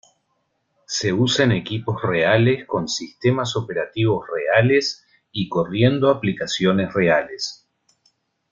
Se 0.87 1.13
usan 1.13 1.51
equipos 1.51 2.01
reales 2.01 2.65
con 2.65 2.87
sistemas 2.87 3.55
operativos 3.55 4.25
reales 4.35 5.05
y 5.31 5.47
corriendo 5.47 6.09
aplicaciones 6.09 6.91
reales. 6.91 7.67